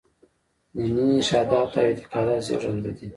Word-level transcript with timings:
دیني 0.77 1.05
ارشاداتو 1.17 1.79
او 1.81 1.85
اعتقاد 1.89 2.27
زېږنده 2.45 2.91
دي. 2.97 3.07